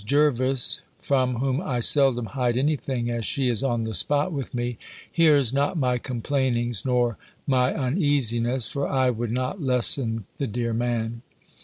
Jervis, 0.03 0.81
from 0.99 1.35
whom 1.35 1.61
I 1.61 1.79
seldom 1.79 2.25
hide 2.33 2.57
any 2.57 2.75
thing, 2.75 3.11
as 3.11 3.23
she 3.23 3.49
is 3.49 3.61
on 3.61 3.81
the 3.81 3.93
spot 3.93 4.31
with 4.33 4.51
me, 4.51 4.79
hears 5.11 5.53
not 5.53 5.77
my 5.77 5.99
complainings, 5.99 6.83
nor 6.83 7.17
my 7.45 7.71
uneasiness; 7.71 8.65
for 8.65 8.87
I 8.87 9.11
would 9.11 9.31
not 9.31 9.61
lessen 9.61 10.25
the 10.39 10.47
dear 10.47 10.73
man. 10.73 11.21